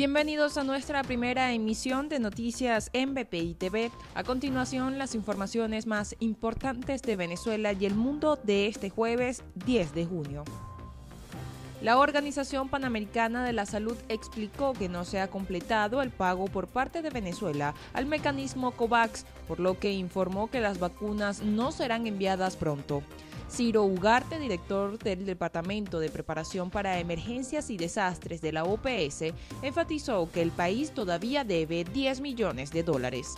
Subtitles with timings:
[0.00, 3.90] Bienvenidos a nuestra primera emisión de noticias en BPI TV.
[4.14, 9.92] A continuación, las informaciones más importantes de Venezuela y el mundo de este jueves 10
[9.92, 10.44] de junio.
[11.82, 16.66] La Organización Panamericana de la Salud explicó que no se ha completado el pago por
[16.66, 22.06] parte de Venezuela al mecanismo COVAX, por lo que informó que las vacunas no serán
[22.06, 23.02] enviadas pronto.
[23.50, 30.30] Ciro Ugarte, director del Departamento de Preparación para Emergencias y Desastres de la OPS, enfatizó
[30.30, 33.34] que el país todavía debe 10 millones de dólares.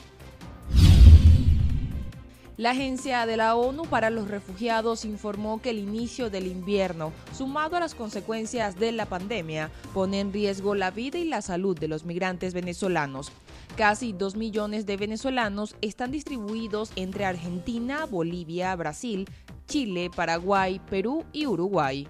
[2.58, 7.76] La Agencia de la ONU para los Refugiados informó que el inicio del invierno, sumado
[7.76, 11.88] a las consecuencias de la pandemia, pone en riesgo la vida y la salud de
[11.88, 13.32] los migrantes venezolanos.
[13.76, 19.26] Casi 2 millones de venezolanos están distribuidos entre Argentina, Bolivia, Brasil,
[19.66, 22.08] Chile, Paraguay, Perú y Uruguay.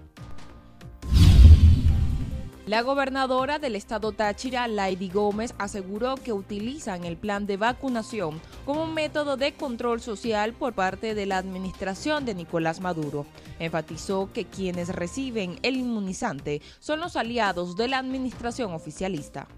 [2.64, 8.84] La gobernadora del estado Táchira, Lady Gómez, aseguró que utilizan el plan de vacunación como
[8.84, 13.26] un método de control social por parte de la administración de Nicolás Maduro.
[13.58, 19.48] Enfatizó que quienes reciben el inmunizante son los aliados de la administración oficialista.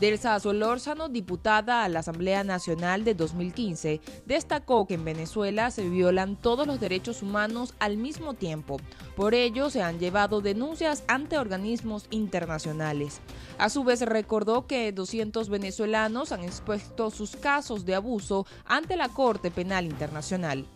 [0.00, 6.36] Delsa Solórzano, diputada a la Asamblea Nacional de 2015, destacó que en Venezuela se violan
[6.36, 8.76] todos los derechos humanos al mismo tiempo.
[9.16, 13.20] Por ello, se han llevado denuncias ante organismos internacionales.
[13.56, 19.08] A su vez, recordó que 200 venezolanos han expuesto sus casos de abuso ante la
[19.08, 20.66] Corte Penal Internacional.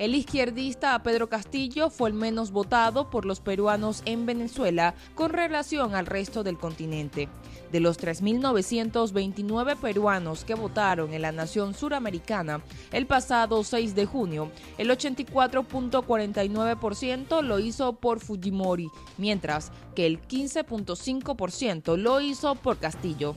[0.00, 5.94] El izquierdista Pedro Castillo fue el menos votado por los peruanos en Venezuela con relación
[5.94, 7.28] al resto del continente.
[7.70, 12.62] De los 3.929 peruanos que votaron en la nación suramericana
[12.92, 21.98] el pasado 6 de junio, el 84.49% lo hizo por Fujimori, mientras que el 15.5%
[21.98, 23.36] lo hizo por Castillo.